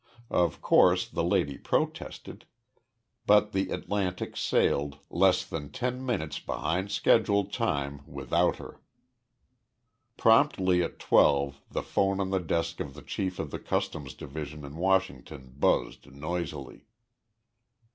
[0.31, 2.47] Of course, the lady protested
[3.27, 8.81] but the Atlantic sailed, less than ten minutes behind schedule time, without her.
[10.17, 14.65] Promptly at twelve the phone on the desk of the chief of the Customs Division
[14.65, 16.87] in Washington buzzed noisily.